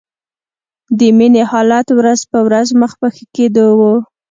[0.97, 3.81] د مينې حالت ورځ په ورځ مخ په ښه کېدو و